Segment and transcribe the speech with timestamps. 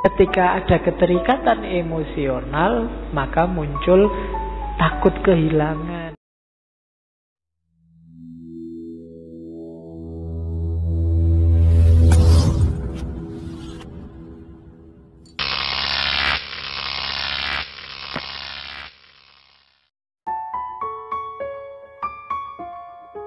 [0.00, 4.08] Ketika ada keterikatan emosional, maka muncul
[4.80, 6.16] takut kehilangan.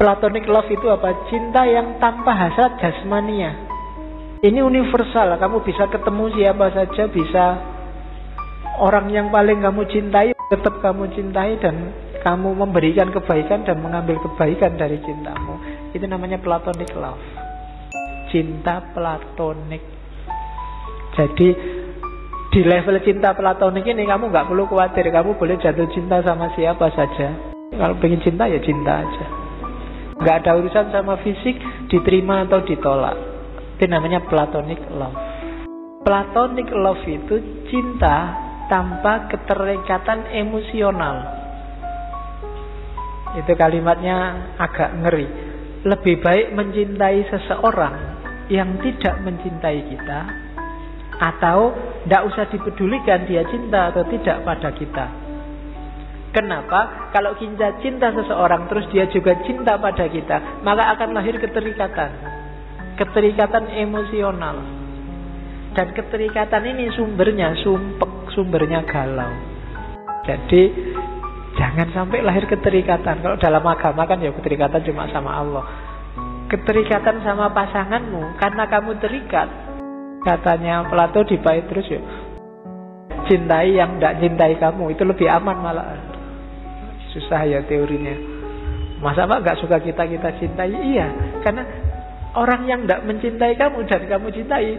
[0.01, 1.29] Platonic love itu apa?
[1.29, 3.72] Cinta yang tanpa hasrat jasmania.
[4.43, 7.63] Ini universal, kamu bisa ketemu siapa saja, bisa
[8.75, 14.75] orang yang paling kamu cintai, tetap kamu cintai dan kamu memberikan kebaikan dan mengambil kebaikan
[14.75, 15.63] dari cintamu.
[15.95, 17.23] Itu namanya platonic love.
[18.35, 19.79] Cinta platonik.
[21.15, 21.47] Jadi
[22.51, 26.91] di level cinta platonik ini kamu nggak perlu khawatir, kamu boleh jatuh cinta sama siapa
[26.91, 27.31] saja.
[27.79, 29.25] Kalau pengen cinta ya cinta aja.
[30.19, 31.55] Nggak ada urusan sama fisik,
[31.87, 33.32] diterima atau ditolak.
[33.83, 35.19] Itu namanya platonic love.
[36.07, 38.31] Platonic love itu cinta
[38.71, 41.19] tanpa keterikatan emosional.
[43.43, 45.27] Itu kalimatnya agak ngeri.
[45.83, 47.95] Lebih baik mencintai seseorang
[48.47, 50.19] yang tidak mencintai kita
[51.19, 51.75] atau
[52.07, 55.05] tidak usah dipedulikan dia cinta atau tidak pada kita.
[56.31, 57.11] Kenapa?
[57.11, 62.32] Kalau kita cinta seseorang terus dia juga cinta pada kita, maka akan lahir keterikatan.
[62.93, 64.57] Keterikatan emosional.
[65.73, 69.33] Dan keterikatan ini sumbernya sumpek, sumbernya galau.
[70.23, 70.69] Jadi
[71.57, 73.25] jangan sampai lahir keterikatan.
[73.25, 75.65] Kalau dalam agama kan ya keterikatan cuma sama Allah.
[76.53, 79.49] Keterikatan sama pasanganmu karena kamu terikat.
[80.21, 82.01] Katanya Plato di terus ya.
[83.25, 85.97] Cintai yang tidak cintai kamu itu lebih aman malah.
[87.09, 88.13] Susah ya teorinya.
[89.03, 90.71] Masa pak gak suka kita kita cintai?
[90.71, 91.07] Iya,
[91.43, 91.67] karena
[92.33, 94.77] orang yang tidak mencintai kamu dan kamu cintai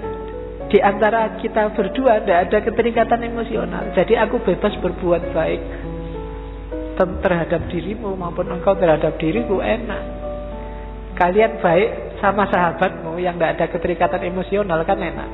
[0.70, 3.94] di antara kita berdua tidak ada keterikatan emosional.
[3.94, 5.62] Jadi aku bebas berbuat baik
[6.98, 10.02] terhadap dirimu maupun engkau terhadap diriku enak.
[11.14, 15.30] Kalian baik sama sahabatmu yang tidak ada keterikatan emosional kan enak.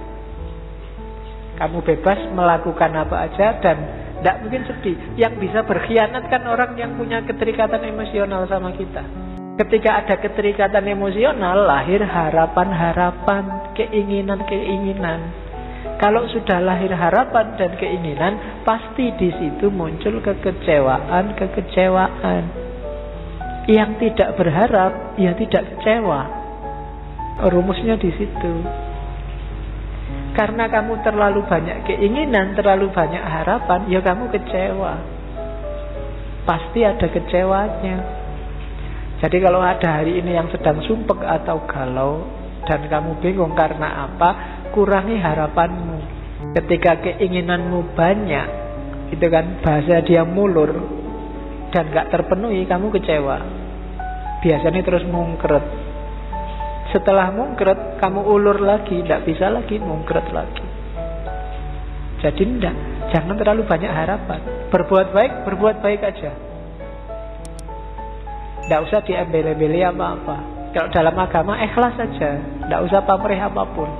[1.56, 3.76] Kamu bebas melakukan apa aja dan
[4.20, 4.96] tidak mungkin sedih.
[5.16, 9.29] Yang bisa berkhianat kan orang yang punya keterikatan emosional sama kita.
[9.60, 15.20] Ketika ada keterikatan emosional, lahir harapan-harapan, keinginan-keinginan.
[16.00, 22.42] Kalau sudah lahir harapan dan keinginan, pasti di situ muncul kekecewaan-kekecewaan.
[23.68, 26.24] Yang tidak berharap, ya tidak kecewa.
[27.52, 28.64] Rumusnya di situ.
[30.40, 35.04] Karena kamu terlalu banyak keinginan, terlalu banyak harapan, ya kamu kecewa.
[36.48, 38.19] Pasti ada kecewanya.
[39.20, 42.24] Jadi kalau ada hari ini yang sedang sumpek atau galau
[42.64, 44.30] dan kamu bingung karena apa,
[44.72, 45.98] kurangi harapanmu.
[46.56, 48.48] Ketika keinginanmu banyak,
[49.12, 50.72] itu kan bahasa dia mulur
[51.68, 53.38] dan gak terpenuhi, kamu kecewa.
[54.40, 55.62] Biasanya terus mungkret,
[56.90, 60.66] setelah mungkret, kamu ulur lagi, tidak bisa lagi mungkret lagi.
[62.18, 62.74] Jadi tidak,
[63.14, 64.40] jangan terlalu banyak harapan.
[64.74, 66.49] Berbuat baik, berbuat baik aja.
[68.70, 70.36] Tidak usah diambil-ambil apa-apa.
[70.70, 73.90] Kalau dalam agama ikhlas saja, tidak usah pamrih apa pun.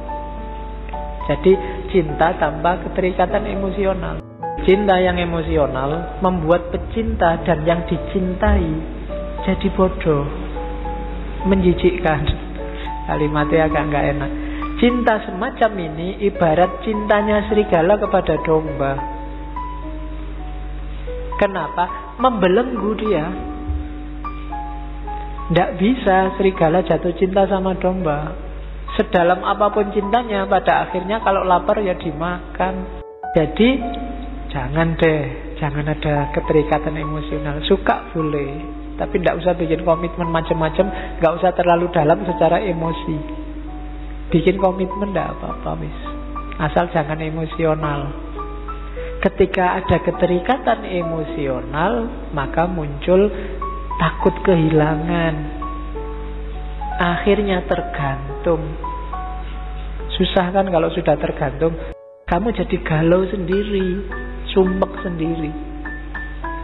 [1.26, 1.58] Jadi
[1.91, 4.22] cinta tanpa keterikatan emosional.
[4.62, 8.70] Cinta yang emosional membuat pecinta dan yang dicintai
[9.42, 10.22] jadi bodoh,
[11.50, 12.31] menjijikkan.
[13.10, 14.31] Kalimatnya agak nggak enak.
[14.78, 18.94] Cinta semacam ini ibarat cintanya serigala kepada domba.
[21.42, 22.14] Kenapa?
[22.22, 23.50] Membelenggu dia.
[25.50, 28.38] Tidak bisa serigala jatuh cinta sama domba.
[28.94, 33.03] Sedalam apa pun cintanya, pada akhirnya kalau lapar ya dimakan.
[33.34, 33.69] Jadi
[34.55, 35.22] jangan deh,
[35.59, 37.66] jangan ada keterikatan emosional.
[37.66, 38.62] Suka boleh,
[38.94, 43.19] tapi tidak usah bikin komitmen macam-macam, nggak usah terlalu dalam secara emosi.
[44.31, 45.99] Bikin komitmen tidak apa-apa, wis.
[46.62, 48.31] Asal jangan emosional.
[49.19, 53.26] Ketika ada keterikatan emosional, maka muncul
[54.00, 55.61] takut kehilangan.
[56.97, 58.64] Akhirnya tergantung.
[60.17, 61.76] Susah kan kalau sudah tergantung.
[62.25, 64.00] Kamu jadi galau sendiri,
[64.56, 65.52] sumpek sendiri.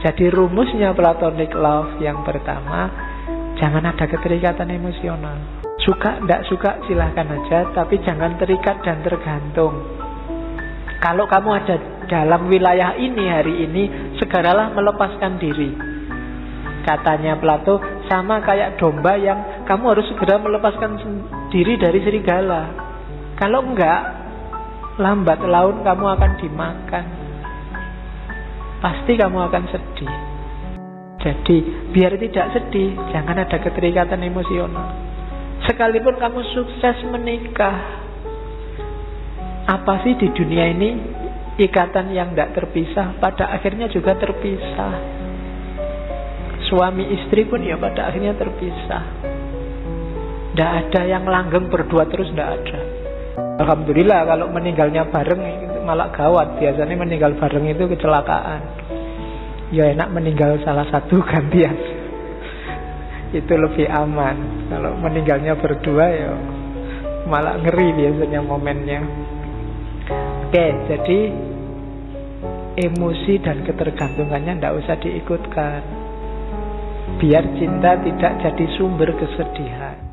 [0.00, 2.88] Jadi rumusnya platonic love yang pertama,
[3.61, 5.37] jangan ada keterikatan emosional.
[5.83, 9.83] Suka, tidak suka silahkan aja, tapi jangan terikat dan tergantung.
[11.03, 13.85] Kalau kamu ada dalam wilayah ini hari ini,
[14.23, 15.96] segeralah melepaskan diri.
[16.87, 21.03] Katanya Plato, sama kayak domba yang kamu harus segera melepaskan
[21.50, 22.71] diri dari serigala.
[23.35, 24.00] Kalau enggak,
[25.03, 27.05] lambat laun kamu akan dimakan.
[28.79, 30.15] Pasti kamu akan sedih.
[31.27, 31.56] Jadi,
[31.91, 34.94] biar tidak sedih, jangan ada keterikatan emosional.
[35.67, 38.06] Sekalipun kamu sukses menikah,
[39.67, 40.91] apa sih di dunia ini
[41.59, 45.25] ikatan yang tidak terpisah pada akhirnya juga terpisah.
[46.67, 49.05] Suami istri pun ya pada akhirnya terpisah.
[50.53, 52.81] Tidak ada yang langgeng berdua terus tidak ada.
[53.63, 55.41] Alhamdulillah kalau meninggalnya bareng
[55.87, 56.59] malah gawat.
[56.59, 58.61] Biasanya meninggal bareng itu kecelakaan.
[59.71, 61.77] Ya enak meninggal salah satu gantian.
[63.35, 64.69] itu lebih aman.
[64.71, 66.33] Kalau meninggalnya berdua ya
[67.27, 69.01] malah ngeri biasanya momennya.
[70.47, 71.21] Oke, jadi
[72.79, 75.96] emosi dan ketergantungannya tidak usah diikutkan.
[77.17, 80.06] Biar cinta tidak jadi sumber kesedihan.